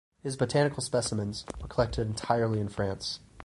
His 0.23 0.35
botanical 0.35 0.81
specimens 0.81 1.45
were 1.61 1.67
collected 1.67 2.07
entirely 2.07 2.59
in 2.59 2.69
France. 2.69 3.19